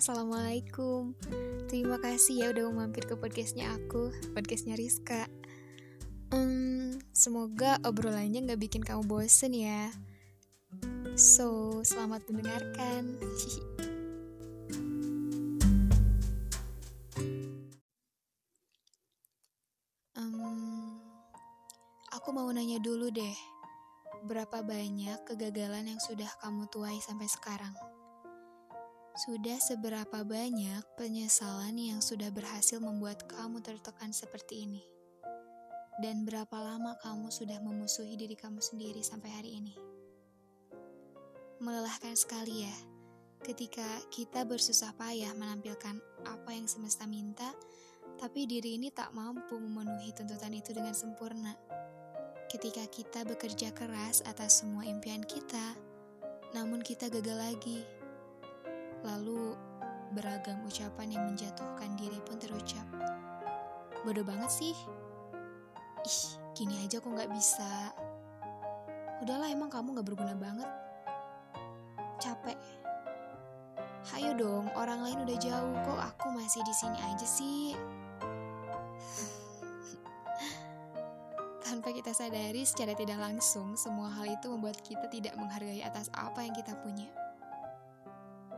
Assalamualaikum. 0.00 1.12
Terima 1.68 2.00
kasih 2.00 2.40
ya 2.40 2.46
udah 2.56 2.72
mau 2.72 2.88
mampir 2.88 3.04
ke 3.04 3.20
podcastnya 3.20 3.68
aku 3.68 4.08
Podcastnya 4.32 4.72
Rizka. 4.72 5.28
Hmm, 6.32 6.96
Semoga 7.12 7.76
obrolannya 7.84 8.48
gak 8.48 8.64
bikin 8.64 8.80
kamu 8.80 9.04
bosen 9.04 9.52
ya. 9.52 9.92
So, 11.20 11.84
selamat 11.84 12.24
mendengarkan. 12.32 13.12
Um, 20.16 21.00
Aku 22.16 22.32
mau 22.32 22.48
nanya 22.48 22.80
dulu 22.80 23.12
deh 23.12 23.36
Berapa 24.24 24.64
banyak 24.64 25.28
kegagalan 25.28 25.92
yang 25.92 26.00
sudah 26.00 26.28
kamu 26.40 26.68
tuai 26.72 26.96
sampai 27.04 27.28
sekarang? 27.28 27.89
Sudah 29.18 29.58
seberapa 29.58 30.22
banyak 30.22 30.86
penyesalan 30.94 31.74
yang 31.74 31.98
sudah 31.98 32.30
berhasil 32.30 32.78
membuat 32.78 33.26
kamu 33.26 33.58
tertekan 33.58 34.14
seperti 34.14 34.70
ini? 34.70 34.82
Dan 35.98 36.22
berapa 36.22 36.54
lama 36.54 36.94
kamu 37.02 37.28
sudah 37.28 37.58
memusuhi 37.58 38.14
diri 38.14 38.38
kamu 38.38 38.62
sendiri 38.62 39.02
sampai 39.02 39.30
hari 39.34 39.58
ini? 39.58 39.74
Melelahkan 41.58 42.14
sekali 42.14 42.64
ya, 42.64 42.76
ketika 43.42 43.84
kita 44.14 44.46
bersusah 44.46 44.94
payah 44.94 45.34
menampilkan 45.34 45.98
apa 46.24 46.50
yang 46.54 46.70
semesta 46.70 47.04
minta, 47.04 47.50
tapi 48.16 48.46
diri 48.46 48.78
ini 48.78 48.94
tak 48.94 49.10
mampu 49.10 49.58
memenuhi 49.58 50.14
tuntutan 50.14 50.54
itu 50.54 50.70
dengan 50.70 50.94
sempurna 50.94 51.52
ketika 52.50 52.82
kita 52.90 53.22
bekerja 53.22 53.70
keras 53.70 54.26
atas 54.26 54.62
semua 54.62 54.82
impian 54.82 55.22
kita, 55.22 55.78
namun 56.50 56.82
kita 56.82 57.06
gagal 57.06 57.38
lagi. 57.38 57.99
Lalu, 59.00 59.56
beragam 60.12 60.60
ucapan 60.66 61.08
yang 61.14 61.24
menjatuhkan 61.30 61.94
diri 61.96 62.18
pun 62.26 62.36
terucap. 62.36 62.84
Bodoh 64.02 64.24
banget 64.24 64.50
sih. 64.50 64.74
Ih, 66.00 66.24
gini 66.56 66.80
aja 66.80 66.98
kok 66.98 67.12
gak 67.12 67.30
bisa. 67.32 67.92
Udahlah 69.20 69.52
emang 69.52 69.68
kamu 69.68 70.00
gak 70.00 70.08
berguna 70.08 70.34
banget. 70.36 70.70
Capek. 72.20 72.56
Hayo 74.16 74.32
dong, 74.32 74.72
orang 74.80 75.04
lain 75.04 75.28
udah 75.28 75.36
jauh 75.36 75.76
kok 75.84 76.00
aku 76.00 76.32
masih 76.32 76.64
di 76.64 76.72
sini 76.72 76.98
aja 77.04 77.26
sih. 77.28 77.76
Tanpa 81.60 81.92
kita 81.92 82.10
sadari 82.16 82.64
secara 82.64 82.96
tidak 82.96 83.20
langsung, 83.20 83.76
semua 83.76 84.08
hal 84.10 84.26
itu 84.26 84.48
membuat 84.48 84.80
kita 84.80 85.06
tidak 85.12 85.36
menghargai 85.36 85.84
atas 85.84 86.08
apa 86.16 86.40
yang 86.42 86.56
kita 86.56 86.72
punya. 86.80 87.12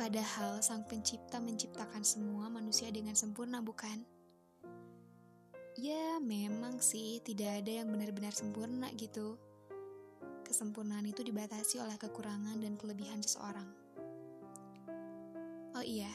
Padahal 0.00 0.64
sang 0.64 0.88
pencipta 0.88 1.36
menciptakan 1.36 2.00
semua 2.00 2.48
manusia 2.48 2.88
dengan 2.88 3.12
sempurna, 3.12 3.60
bukan? 3.60 4.00
Ya, 5.76 6.16
memang 6.24 6.80
sih 6.80 7.20
tidak 7.20 7.60
ada 7.60 7.84
yang 7.84 7.92
benar-benar 7.92 8.32
sempurna 8.32 8.88
gitu. 8.96 9.36
Kesempurnaan 10.40 11.04
itu 11.04 11.20
dibatasi 11.20 11.84
oleh 11.84 12.00
kekurangan 12.00 12.56
dan 12.64 12.80
kelebihan 12.80 13.20
seseorang. 13.20 13.68
Oh 15.76 15.84
iya, 15.84 16.08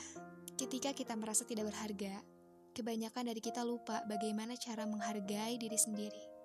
ketika 0.58 0.90
kita 0.98 1.14
merasa 1.14 1.46
tidak 1.46 1.70
berharga, 1.70 2.26
kebanyakan 2.74 3.30
dari 3.30 3.42
kita 3.46 3.62
lupa 3.62 4.02
bagaimana 4.10 4.58
cara 4.58 4.90
menghargai 4.90 5.62
diri 5.62 5.78
sendiri 5.78 6.36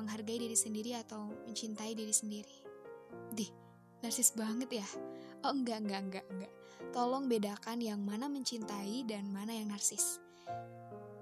menghargai 0.00 0.40
diri 0.40 0.56
sendiri 0.56 0.96
atau 0.96 1.28
mencintai 1.44 1.92
diri 1.92 2.14
sendiri. 2.14 2.56
Dih, 3.36 3.52
narsis 4.00 4.32
banget 4.32 4.80
ya. 4.80 4.88
Oh 5.40 5.56
enggak, 5.56 5.80
enggak, 5.80 6.02
enggak, 6.04 6.26
enggak. 6.28 6.52
Tolong 6.92 7.24
bedakan 7.24 7.80
yang 7.80 8.00
mana 8.04 8.28
mencintai 8.28 9.08
dan 9.08 9.32
mana 9.32 9.56
yang 9.56 9.72
narsis. 9.72 10.20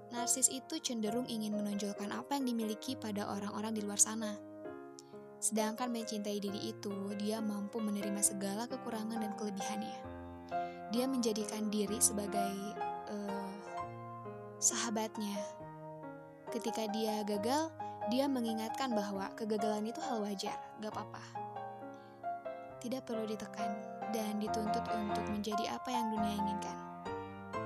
Narsis 0.09 0.49
itu 0.51 0.81
cenderung 0.81 1.29
ingin 1.29 1.53
menonjolkan 1.55 2.09
apa 2.11 2.35
yang 2.35 2.51
dimiliki 2.51 2.97
pada 2.97 3.29
orang-orang 3.29 3.77
di 3.77 3.81
luar 3.85 4.01
sana. 4.01 4.35
Sedangkan 5.39 5.87
mencintai 5.93 6.41
diri 6.43 6.75
itu, 6.75 6.91
dia 7.15 7.39
mampu 7.39 7.79
menerima 7.79 8.19
segala 8.19 8.67
kekurangan 8.67 9.23
dan 9.23 9.31
kelebihannya. 9.39 9.99
Dia 10.91 11.07
menjadikan 11.07 11.71
diri 11.71 12.01
sebagai 12.03 12.75
uh, 13.07 13.53
sahabatnya. 14.59 15.39
Ketika 16.51 16.91
dia 16.91 17.23
gagal, 17.23 17.71
dia 18.11 18.27
mengingatkan 18.27 18.91
bahwa 18.91 19.31
kegagalan 19.37 19.87
itu 19.87 20.01
hal 20.03 20.19
wajar, 20.25 20.57
gak 20.81 20.91
apa-apa. 20.91 21.48
Tidak 22.79 23.03
perlu 23.03 23.27
ditekan 23.27 23.71
dan 24.15 24.39
dituntut 24.39 24.87
untuk 24.95 25.25
menjadi 25.27 25.75
apa 25.75 25.91
yang 25.91 26.15
dunia 26.15 26.33
inginkan. 26.39 26.77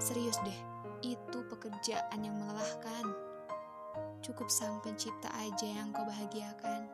Serius 0.01 0.41
deh, 0.41 0.59
itu 1.05 1.39
pekerjaan 1.47 2.17
yang 2.17 2.33
melelahkan. 2.33 3.05
Cukup 4.25 4.49
sang 4.49 4.81
pencipta 4.81 5.29
aja 5.37 5.67
yang 5.69 5.93
kau 5.93 6.01
bahagiakan. 6.07 6.89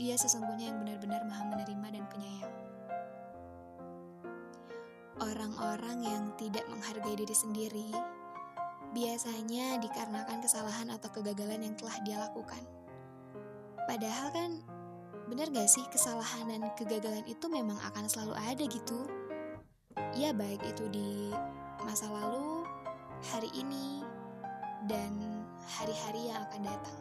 Dia 0.00 0.16
sesungguhnya 0.16 0.72
yang 0.72 0.78
benar-benar 0.80 1.22
maha 1.28 1.44
menerima 1.44 1.86
dan 1.92 2.04
penyayang. 2.08 2.56
Orang-orang 5.16 5.98
yang 6.04 6.24
tidak 6.36 6.64
menghargai 6.68 7.16
diri 7.16 7.36
sendiri 7.36 7.88
biasanya 8.92 9.76
dikarenakan 9.80 10.40
kesalahan 10.40 10.88
atau 10.92 11.08
kegagalan 11.12 11.64
yang 11.64 11.74
telah 11.76 11.96
dia 12.04 12.16
lakukan. 12.20 12.62
Padahal 13.84 14.28
kan, 14.32 14.50
benar 15.26 15.50
gak 15.50 15.66
sih 15.66 15.82
kesalahan 15.90 16.46
dan 16.46 16.62
kegagalan 16.78 17.26
itu 17.26 17.46
memang 17.50 17.78
akan 17.82 18.06
selalu 18.06 18.34
ada 18.38 18.64
gitu? 18.66 19.10
Ya 20.14 20.30
baik 20.30 20.62
itu 20.62 20.86
di 20.88 21.34
masa 21.82 22.06
lalu, 22.08 22.62
hari 23.34 23.50
ini, 23.52 24.06
dan 24.86 25.42
hari-hari 25.78 26.30
yang 26.30 26.46
akan 26.46 26.62
datang. 26.62 27.00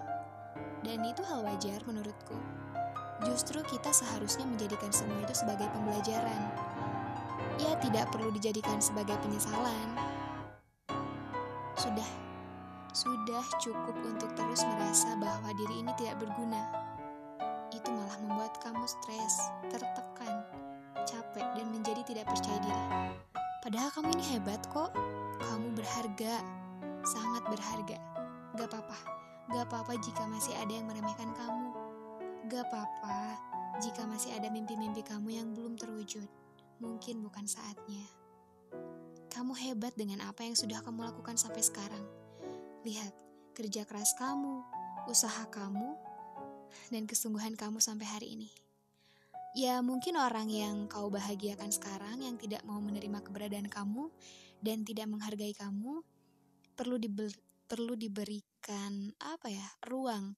Dan 0.81 1.05
itu 1.05 1.21
hal 1.25 1.45
wajar 1.45 1.79
menurutku. 1.85 2.37
Justru 3.23 3.61
kita 3.63 3.93
seharusnya 3.93 4.43
menjadikan 4.43 4.91
semua 4.91 5.21
itu 5.23 5.33
sebagai 5.37 5.69
pembelajaran. 5.71 6.41
Ya 7.55 7.71
tidak 7.79 8.11
perlu 8.11 8.35
dijadikan 8.35 8.83
sebagai 8.83 9.15
penyesalan, 9.23 9.95
sudah, 11.79 12.09
sudah 12.91 13.43
cukup 13.63 13.95
untuk 14.03 14.31
terus 14.35 14.63
merasa 14.67 15.15
bahwa 15.15 15.51
diri 15.55 15.83
ini 15.83 15.91
tidak 15.95 16.19
berguna. 16.19 16.94
Itu 17.75 17.91
malah 17.91 18.15
membuat 18.23 18.55
kamu 18.63 18.87
stres, 18.87 19.51
tertekan, 19.67 20.47
capek, 21.03 21.43
dan 21.59 21.67
menjadi 21.67 22.01
tidak 22.07 22.31
percaya 22.31 22.55
diri. 22.63 22.85
Padahal 23.59 23.91
kamu 23.91 24.15
ini 24.15 24.25
hebat 24.37 24.61
kok. 24.71 24.95
Kamu 25.35 25.75
berharga, 25.75 26.39
sangat 27.03 27.43
berharga. 27.51 27.99
Gak 28.55 28.71
apa-apa, 28.71 28.99
gak 29.51 29.65
apa-apa 29.67 29.93
jika 29.99 30.23
masih 30.31 30.55
ada 30.55 30.71
yang 30.71 30.87
meremehkan 30.87 31.35
kamu. 31.35 31.69
Gak 32.47 32.63
apa-apa 32.71 33.35
jika 33.83 34.07
masih 34.07 34.31
ada 34.31 34.47
mimpi-mimpi 34.47 35.03
kamu 35.03 35.35
yang 35.35 35.51
belum 35.51 35.75
terwujud. 35.75 36.29
Mungkin 36.79 37.19
bukan 37.19 37.43
saatnya. 37.43 38.07
Kamu 39.27 39.51
hebat 39.59 39.91
dengan 39.99 40.23
apa 40.23 40.47
yang 40.47 40.55
sudah 40.55 40.79
kamu 40.79 41.11
lakukan 41.11 41.35
sampai 41.35 41.59
sekarang. 41.59 42.05
Lihat, 42.87 43.11
kerja 43.51 43.83
keras 43.83 44.15
kamu, 44.15 44.63
usaha 45.11 45.43
kamu, 45.51 45.97
dan 46.91 47.07
kesungguhan 47.09 47.57
kamu 47.57 47.79
sampai 47.79 48.07
hari 48.07 48.27
ini. 48.39 48.49
Ya, 49.55 49.79
mungkin 49.79 50.19
orang 50.19 50.51
yang 50.51 50.91
kau 50.91 51.07
bahagiakan 51.07 51.71
sekarang 51.71 52.19
yang 52.19 52.35
tidak 52.35 52.61
mau 52.67 52.83
menerima 52.83 53.23
keberadaan 53.23 53.71
kamu 53.71 54.11
dan 54.59 54.83
tidak 54.83 55.07
menghargai 55.07 55.55
kamu 55.55 56.03
perlu 56.75 56.99
diber, 56.99 57.31
perlu 57.71 57.95
diberikan 57.95 59.15
apa 59.23 59.47
ya? 59.47 59.67
ruang. 59.87 60.35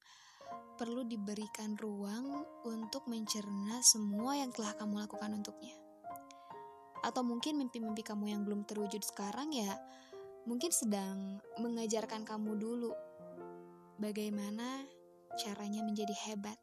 Perlu 0.77 1.01
diberikan 1.09 1.73
ruang 1.73 2.45
untuk 2.63 3.09
mencerna 3.09 3.81
semua 3.81 4.37
yang 4.37 4.53
telah 4.53 4.77
kamu 4.77 5.01
lakukan 5.01 5.33
untuknya 5.33 5.73
atau 7.05 7.21
mungkin 7.21 7.55
mimpi-mimpi 7.61 8.01
kamu 8.01 8.33
yang 8.35 8.41
belum 8.43 8.65
terwujud 8.65 8.99
sekarang 9.05 9.53
ya 9.53 9.77
mungkin 10.43 10.71
sedang 10.71 11.39
mengajarkan 11.59 12.23
kamu 12.23 12.59
dulu 12.59 12.91
bagaimana 13.95 14.83
caranya 15.35 15.83
menjadi 15.83 16.15
hebat. 16.27 16.55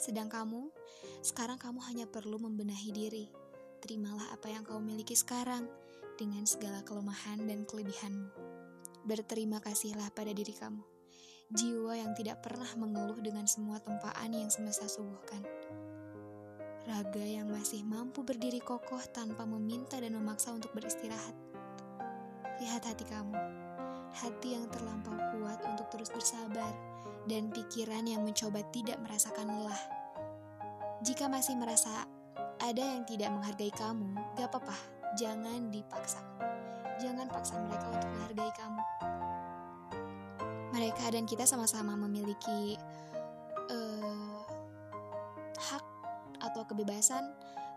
Sedang 0.00 0.26
kamu, 0.26 0.74
sekarang 1.22 1.62
kamu 1.62 1.78
hanya 1.86 2.06
perlu 2.10 2.42
membenahi 2.42 2.90
diri. 2.90 3.26
Terimalah 3.78 4.34
apa 4.34 4.50
yang 4.50 4.66
kau 4.66 4.82
miliki 4.82 5.14
sekarang 5.14 5.70
dengan 6.18 6.42
segala 6.42 6.82
kelemahan 6.82 7.46
dan 7.46 7.62
kelebihanmu. 7.62 8.34
Berterima 9.06 9.62
kasihlah 9.62 10.10
pada 10.10 10.34
diri 10.34 10.50
kamu. 10.50 10.82
Jiwa 11.54 11.94
yang 11.94 12.12
tidak 12.18 12.42
pernah 12.42 12.68
mengeluh 12.74 13.22
dengan 13.22 13.46
semua 13.46 13.78
tempaan 13.78 14.34
yang 14.34 14.50
semesta 14.50 14.84
suguhkan 14.84 15.40
raga 16.88 17.20
yang 17.20 17.52
masih 17.52 17.84
mampu 17.84 18.24
berdiri 18.24 18.64
kokoh 18.64 19.04
tanpa 19.12 19.44
meminta 19.44 20.00
dan 20.00 20.16
memaksa 20.16 20.56
untuk 20.56 20.72
beristirahat. 20.72 21.36
Lihat 22.64 22.80
hati 22.80 23.04
kamu, 23.04 23.36
hati 24.16 24.56
yang 24.56 24.64
terlampau 24.72 25.12
kuat 25.36 25.60
untuk 25.68 25.84
terus 25.92 26.08
bersabar, 26.08 26.72
dan 27.28 27.52
pikiran 27.52 28.08
yang 28.08 28.24
mencoba 28.24 28.64
tidak 28.72 28.96
merasakan 29.04 29.46
lelah. 29.46 29.82
Jika 31.04 31.30
masih 31.30 31.54
merasa 31.54 32.08
ada 32.58 32.82
yang 32.82 33.06
tidak 33.06 33.30
menghargai 33.30 33.70
kamu, 33.70 34.18
gak 34.34 34.50
apa-apa, 34.50 34.74
jangan 35.14 35.70
dipaksa. 35.70 36.18
Jangan 36.98 37.30
paksa 37.30 37.54
mereka 37.62 37.86
untuk 37.94 38.10
menghargai 38.10 38.52
kamu. 38.58 38.82
Mereka 40.74 41.04
dan 41.14 41.24
kita 41.28 41.46
sama-sama 41.46 41.94
memiliki 41.94 42.74
uh, 43.70 44.42
hak 45.54 45.84
atau 46.42 46.66
kebebasan. 46.66 47.30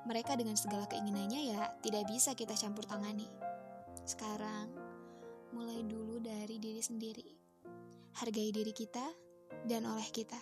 Mereka 0.10 0.34
dengan 0.34 0.58
segala 0.58 0.90
keinginannya 0.90 1.54
ya 1.54 1.62
tidak 1.86 2.10
bisa 2.10 2.34
kita 2.34 2.58
campur 2.58 2.90
tangani. 2.90 3.30
Sekarang, 4.02 4.74
mulai 5.54 5.86
dulu 5.86 6.18
dari 6.18 6.58
diri 6.58 6.82
sendiri. 6.82 7.30
Hargai 8.18 8.50
diri 8.50 8.74
kita 8.74 9.31
dan 9.68 9.86
oleh 9.88 10.08
kita. 10.10 10.38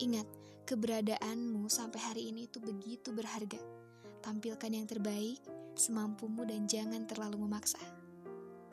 Ingat, 0.00 0.26
keberadaanmu 0.64 1.66
sampai 1.66 2.00
hari 2.00 2.22
ini 2.30 2.46
itu 2.46 2.62
begitu 2.62 3.10
berharga. 3.10 3.58
Tampilkan 4.20 4.70
yang 4.70 4.86
terbaik 4.86 5.40
semampumu 5.74 6.44
dan 6.44 6.68
jangan 6.68 7.08
terlalu 7.08 7.42
memaksa. 7.48 7.80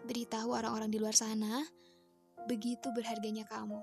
Beritahu 0.07 0.55
orang-orang 0.55 0.91
di 0.91 0.99
luar 1.01 1.15
sana, 1.15 1.63
begitu 2.47 2.91
berharganya 2.95 3.43
kamu. 3.49 3.79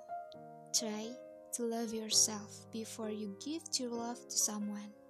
Try 0.72 1.12
to 1.54 1.68
love 1.68 1.92
yourself 1.92 2.66
before 2.72 3.12
you 3.12 3.36
give 3.38 3.62
your 3.76 3.92
love 3.92 4.18
to 4.18 4.36
someone. 4.36 5.03